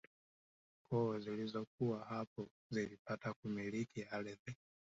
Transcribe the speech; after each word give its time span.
Koo 0.87 1.19
zilizokuwa 1.19 2.05
hapo 2.05 2.49
zilipata 2.69 3.33
kumiliki 3.33 4.03
ardhi 4.03 4.55